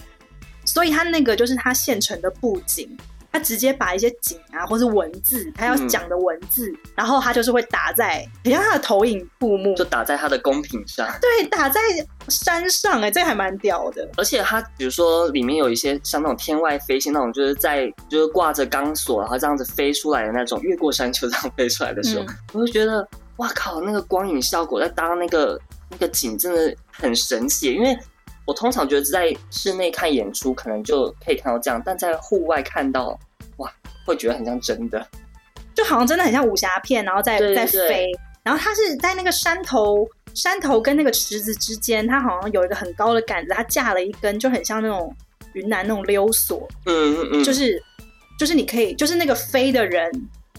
[0.65, 2.97] 所以他那个就是他现成的布景。
[3.33, 11.05] 他直接把一些景啊，或是文字，他要讲的文字，嗯、然后他就是会打在，你像他的投影布幕，就打在他的公屏上。
[11.21, 11.81] 对，打在
[12.29, 14.09] 山上，哎，这还蛮屌的。
[14.17, 23.05] 而且他比如说里面有一些像那种天外飞仙那种，就是在就是挂着钢索，然后这样子飞出来的那种，越过山丘这样飞出来的时候，嗯、我就觉得
[23.39, 27.99] 哇靠，那个光影效果再搭那个那个景真的很神奇，因为。
[28.47, 33.19] 我通常觉得在室内看演出可能就可以看到这样，但在户外看到，
[33.57, 33.73] 哇，
[34.07, 35.07] 会觉得很像真的，
[35.75, 38.11] 就好像真的很像武侠片，然后在在飞，
[38.43, 45.15] 然后它是在那个山头，山头跟那个池子之间，它好像有一个很高的杆子，它架了一根，就很像那种
[45.55, 47.83] 云南那种溜索，嗯嗯嗯，就是
[48.39, 50.13] 就是你可以，就是那个飞的人，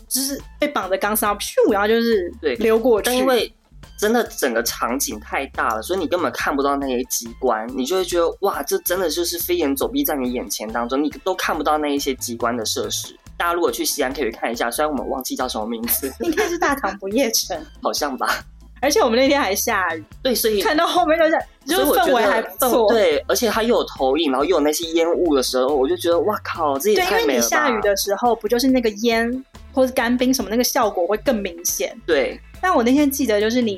[0.07, 3.53] 就是被绑着钢丝，咻，然后就是对溜过去，因为。
[3.97, 13.17] 真的整个场景太大了，所以你根本看不到那些机关，你就会觉得哇，这真的就是飞檐走壁在你眼前当中，你都看不到那一些机关的设施。
[13.37, 18.43] 大家如果去西安可以看一下，虽然我们忘记叫什么名字， 应该是大唐不夜城，好像吧。
[18.81, 21.31] 而且我们那天还下雨，对，所以看到后面就是，
[21.65, 22.87] 就是氛围还不错。
[22.91, 27.17] 对，而且它又有投影，然后又有那些烟雾的时候，我就觉得哇靠，这也太美了。
[27.17, 31.97] 对，因为你下雨的时候，不就是那个烟或是干冰什么，那个效果会更明显。
[32.05, 32.39] 对。
[32.67, 33.73] 但我那天记得就是你，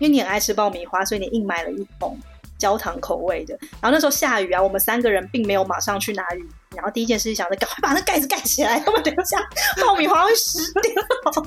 [0.00, 2.18] 为你很爱吃爆米花，所以你硬买了一桶
[2.58, 3.56] 焦糖口味的。
[3.80, 9.38] 然后那时候下雨啊，我们三个人并没有马上去拿雨衣，然后第一件事情想着赶快把那盖子盖起来，要不然等一下
[9.80, 10.82] 爆米花会湿掉。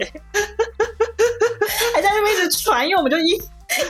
[1.93, 3.31] 还在那边一直传，因为我们就一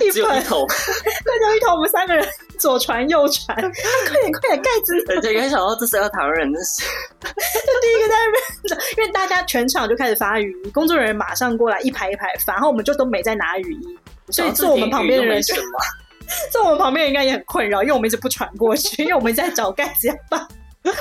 [0.04, 0.66] 一只有一桶，
[1.24, 2.28] 对，就一桶，我们三个人
[2.60, 5.22] 左传右传， 快点 快点盖子。
[5.22, 6.84] 对，没想到这是个台湾人，的事
[7.24, 13.98] 就第一个在那边，因为大家全场就开始发雨衣，工作人员马上过来一排一排发，然后我们就都没在拿雨衣，
[14.32, 15.80] 所以坐我们旁边的人什么？
[16.52, 20.48] 坐我们旁边应该也很困扰，因为我们一直不传过去，因为我们一直在找盖子要把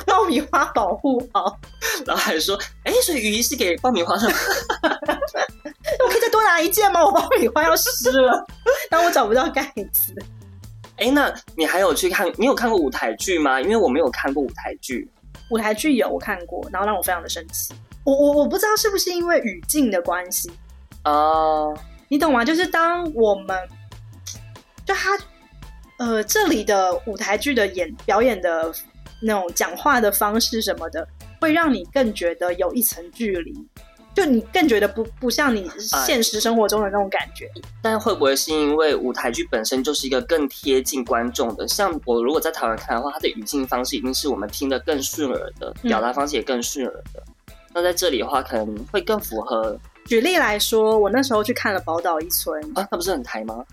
[0.07, 1.59] 爆米花保护好，
[2.07, 4.35] 然后还说，哎，所以雨衣是给爆米花的吗？
[4.83, 7.05] 我可以再多拿一件吗？
[7.05, 8.47] 我爆米花要湿了，
[8.89, 10.15] 但我找不到盖子。
[10.99, 12.31] 哎，那你还有去看？
[12.37, 13.61] 你有看过舞台剧吗？
[13.61, 15.09] 因为我没有看过舞台剧。
[15.51, 17.73] 舞台剧有我看过，然后让我非常的生气。
[18.05, 20.51] 我我我不知道是不是因为语境的关系
[21.05, 22.45] 哦，uh, 你懂吗？
[22.45, 23.59] 就是当我们
[24.85, 25.19] 就他
[25.99, 28.73] 呃这里的舞台剧的演表演的
[29.21, 31.07] 那种讲话的方式什么的，
[31.41, 33.55] 会让你更觉得有一层距离。
[34.19, 35.71] 就你更觉得不不像你
[36.05, 41.69] 现实生活中的那种感觉，啊，但会不会是因为舞台剧本身就是一个更贴近观众的？
[41.69, 47.23] 像我如果在台湾看的话，它的语境方式一定是我们听得更顺耳的，表达方式也更顺耳的。
[47.47, 49.79] 嗯、那在这里的话，可能会更符合。
[50.07, 53.65] 举例来说，我那时候去看了《宝岛一村》啊，那不是很台吗？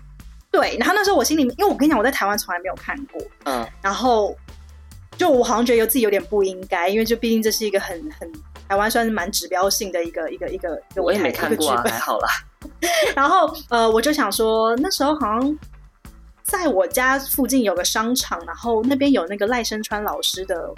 [0.52, 4.32] 对，然后那时候我心里面，因为我跟你讲，我在台湾从来没有看过，嗯，然后
[5.16, 8.30] 就我好像觉得有自己有点不应该，因为就毕竟这是一个很很。
[8.68, 12.28] 台湾算是蛮指标性的一个一个一个，我也没看过啊，还好啦。
[13.14, 15.58] 然后呃，我就想说，那时候好像
[16.42, 20.72] 在我家附近有个商场，然后那边有那个赖声川老师的，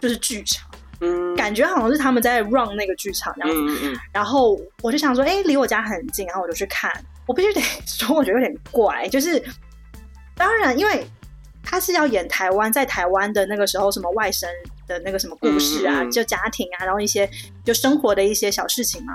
[0.00, 0.68] 就是剧场。
[1.04, 3.78] 嗯，感觉好像是他们在 run 那个剧场这样子。
[3.82, 6.92] 嗯嗯，然后我就想说，哎，离我家很近，然后我就去看。
[7.26, 9.42] 我必须得说，我觉得有点怪，就是
[10.36, 11.04] 当然，因为
[11.62, 14.48] 他是要演台湾，在台湾的那个时候，什么外省
[14.86, 17.28] 的那个什么故事啊，嗯嗯，就家庭啊，然后一些
[17.64, 19.12] 就生活的一些小事情嘛。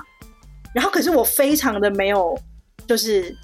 [0.74, 2.38] 然后，可是我非常的没有，
[2.86, 3.36] 就是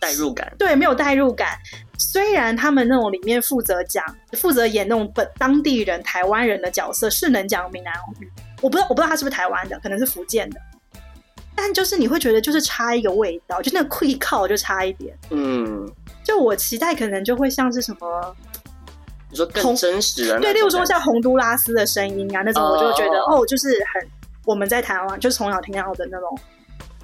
[0.00, 1.58] 代入感，对，没有代入感。
[1.96, 8.28] 虽然他们那种里面负责讲、负责演那种本当地人、台湾人的角色是能讲闽南语，
[8.60, 10.60] 我不知道，我不知道他是不是台湾的，可能是福建的。
[11.54, 15.16] 但就是你会觉得就是差一个味道，就那个气口就差一点。
[15.30, 15.88] 嗯，
[16.24, 18.36] 就我期待可能就会像是什么，
[19.32, 24.08] 你说更真实的，对，例如说像洪都拉斯的声音啊那种，我就觉得哦，哦，就是很
[24.44, 26.38] 我们在台湾就是从小听到的那种。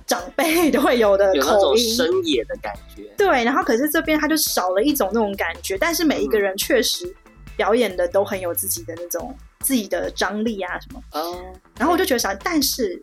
[0.07, 3.03] 长辈都会有的口音，深野的感觉。
[3.19, 7.15] 对，然后可是这边他就少了一种那种感觉，但是每一个人确实
[7.59, 11.03] 表演的都很有自己的那种自己的张力啊什么。
[11.13, 11.53] 哦。
[11.77, 12.99] 然后我就觉得啥，但是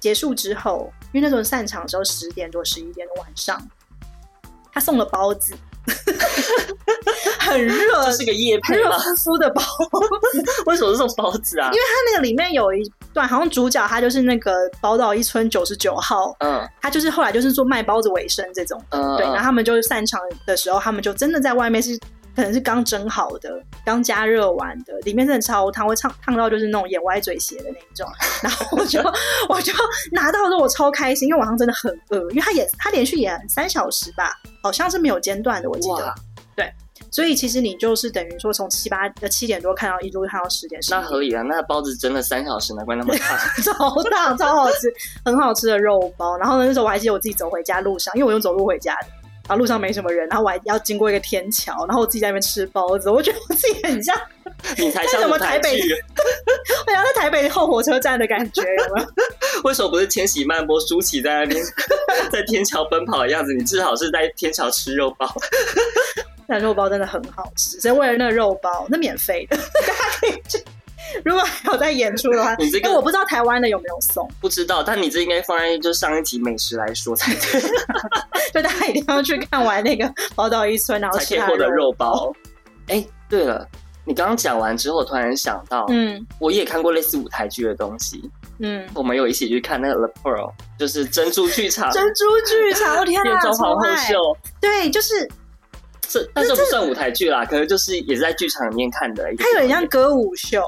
[0.00, 3.64] 结束之后，因为那时候散场的时候十点多十一点的晚上，
[4.72, 5.54] 他送了包子。
[7.38, 10.42] 很热，这是个夜配热乎乎的包子。
[10.66, 11.66] 为什么是送包子啊？
[11.66, 19.26] 因为它那个里面有一段，好像主角他就是那个宝岛一村九十九号，嗯，他就是后来就是做卖包子为生这种，嗯，对。
[19.26, 21.98] 然后他们就是散场的时候，他们就真的在外面是
[22.34, 28.06] 可能是刚蒸好的，刚加热完的，里面真的超烫，会烫烫到就是那种眼歪嘴斜的那种。
[28.42, 29.00] 然后我就
[29.48, 29.72] 我就
[30.12, 36.14] 拿到的时候我超开心，因为晚上真的很饿，因为他演他连续演三小时吧，好像是没有间断的，我记得。
[36.56, 36.72] 对，
[37.10, 41.42] 所以其实你就是等于说从七八呃七点多看到一路看到十点，那合理啊。
[41.42, 43.72] 那包子蒸了三小时，难怪那么烫， 超
[44.04, 44.92] 烫，超好吃，
[45.24, 46.36] 很好吃的肉包。
[46.38, 49.08] 然后呢，那时候我还记得我自己走回家路上，因为我用走路回家的，
[49.46, 54.18] 然后路上没什么人，然后我还要经过一个天桥，然后我自己在那边吃包子，我觉得我自己很像，
[54.78, 55.78] 你才像什么台北，
[56.86, 59.06] 我像在台北后火车站的感觉，有有？
[59.64, 61.62] 为什么不是千禧曼波舒淇在那边
[62.32, 63.52] 在天桥奔跑的样子？
[63.54, 65.30] 你至少是在天桥吃肉包。
[66.46, 70.62] 那肉包真的很好吃，所以为了那个肉包，那免费的，大家可以去。
[71.24, 74.82] 如果还有在演出的话， 你这个我不知道台湾的有没有送，不知道。
[74.82, 77.60] 但你这应该放在就上一集美食来说才对，
[78.52, 82.32] 就大家一定要去看完那个宝岛一村，然后吃他的肉包。
[82.88, 83.66] 哎、欸，对了，
[84.04, 94.14] 你刚刚讲完之后，我突然想到，嗯，我也看过类似舞台剧的东西，嗯，我们有一起去看那个 The Pearl，就是珍珠剧场，珍珠剧场，我天哪，变装皇后秀，
[94.60, 95.28] 对，就是。
[96.06, 99.24] 这但是不算舞台剧啦，可能就是也是在剧场里面看的。
[99.38, 100.62] 它有点像歌舞秀，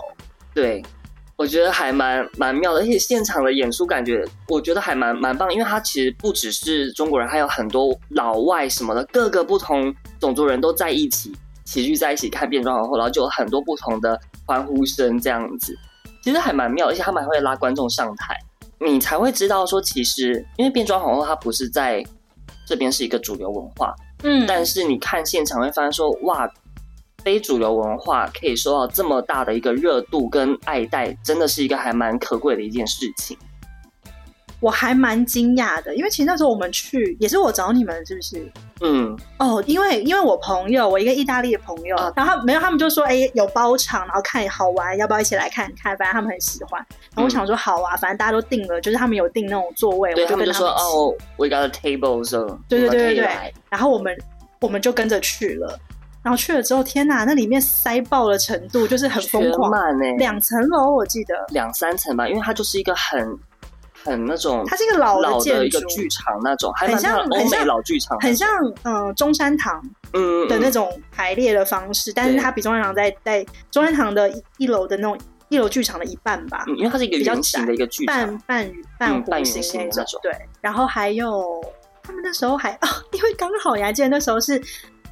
[0.56, 0.82] 对，
[1.36, 11.30] 我觉得还蛮蛮妙的，而且现场的演出感觉，我觉得还蛮蛮棒，因为它其实不只是中国人，还有很多老外什么的，各个不同种族人都在一起
[11.66, 15.76] 齐聚在一起看变装皇后，然后就有很多不同的欢呼声这样子，
[16.22, 18.34] 其实还蛮妙，而且他们还会拉观众上台，
[18.80, 22.02] 你才会知道说，其实因为变装皇后它不是在
[22.66, 23.94] 这边是一个主流文化。
[24.22, 26.50] 嗯，但是你看现场会发现说，哇，
[27.26, 33.36] 非主流文化可以受到这么大的一个热度跟爱戴，真的是一个还蛮可贵的一件事情。
[34.60, 38.48] 我还蛮惊讶的，因为其实那时候我们去也是我找你们，是不是？
[38.80, 45.98] 嗯，哦，因为因为我朋友，我一个意大利的朋友，啊、然后没有，他们就说，哎、欸，有包场，然后看好玩，要不要一起来看看？
[45.98, 46.80] 反正他们很喜欢。
[47.10, 53.54] 然后我想说，好啊，反正大家都定了，就是他们有订那种座位，对，我就跟他们，哦，we got a table，so 对对对对对。
[53.68, 54.16] 然后我们
[54.60, 55.76] 我们就跟着去了，
[56.26, 59.70] 然后去了之后，天哪，那里面塞爆的程度就是很疯狂，
[60.18, 61.34] 两层楼我记得。
[61.50, 63.38] 两三层吧，因为它就是一个很。
[64.04, 68.48] 很那种，它是一个老的建筑，剧场那种，很像欧美老剧场，很像
[68.84, 80.20] 嗯中山堂嗯的那种排列的方式，嗯、但是它比中山堂在在中山堂的一楼的那种一楼剧场的一半吧，嗯，因为它是一个圆形的一个剧场，半半半弧形那种，那种。
[80.22, 80.32] 对。
[80.60, 81.60] 然后还有
[82.00, 84.60] 他们那时候还啊，因为刚好你还记得那时候是。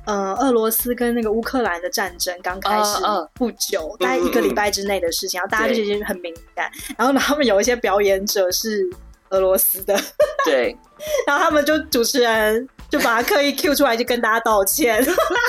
[0.04, 6.70] 呃，俄罗斯跟那个乌克兰的战争刚开始不久，大概一个礼拜之内的事情，然后大家就已经很敏感。
[6.98, 8.86] 然后呢，他们有一些表演者是
[9.30, 9.98] 俄罗斯的，
[10.44, 10.76] 对。
[11.26, 15.04] 然后他们就主持人就把他刻意 Q 出来，就跟大家道歉。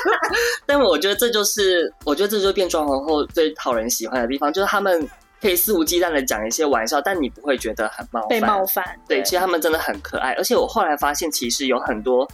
[0.65, 5.07] 但我觉得这就是，我觉得这就是变装皇后最讨人喜欢的地方，就是他们
[5.41, 8.29] 可以肆无忌惮的讲一些玩笑，但你不会觉得很冒犯。
[8.29, 8.83] 被冒犯。
[9.07, 12.25] 对，其实他们真的很可爱，而且我后来发现，其实有很多。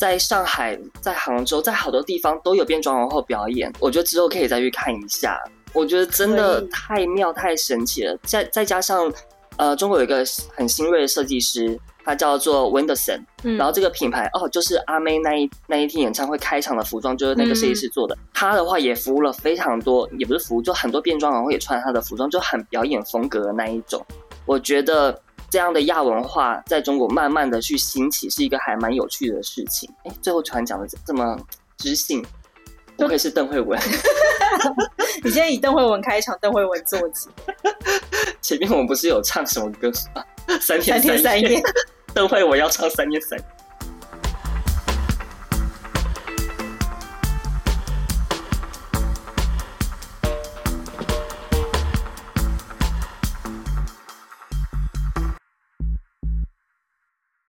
[0.00, 5.38] 在上海、在杭州、在好多地方都有变装皇后表演，我觉得之后可以再去看一下。
[5.74, 8.18] 我觉得真的太妙、太神奇了。
[8.22, 9.12] 再再加上，
[9.58, 10.24] 呃，中国有一个
[10.54, 18.16] 很新锐的设计师，他叫做 Wenderson，、嗯、然后这个品牌哦，就是阿妹那一那一天演唱会开场的服装，就是那个设计师做的。
[18.32, 24.02] 他、嗯、的话也服务了非常多，也不是服务，就很多变装皇后也穿他的服装，就很表演风格的那一种。
[24.46, 25.20] 我觉得
[25.50, 29.90] 这样的亚文化在中国慢慢的去兴起，是一个还蛮有趣的事情。
[30.04, 31.36] 哎，最后突然讲的这么
[31.76, 32.24] 知性，
[32.96, 33.78] 不愧是邓慧文。
[35.24, 37.28] 你今天以邓慧文开场，邓慧文做起。
[38.40, 40.24] 前面我们不是有唱什么歌吗？
[40.60, 41.62] 三天三夜，三天三夜，
[42.14, 43.44] 邓慧文要唱三天三夜。